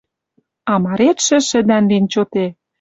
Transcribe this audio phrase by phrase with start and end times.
[0.71, 2.45] А маретшӹ шӹдӓн лин чоте.